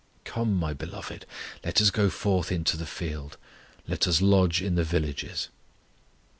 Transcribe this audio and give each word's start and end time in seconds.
Come, 0.23 0.55
my 0.57 0.73
Beloved, 0.73 1.27
let 1.63 1.79
us 1.79 1.91
go 1.91 2.09
forth 2.09 2.51
into 2.51 2.75
the 2.75 2.87
field; 2.87 3.37
Let 3.87 4.07
us 4.07 4.19
lodge 4.19 4.59
in 4.59 4.73
the 4.73 4.83
villages. 4.83 5.49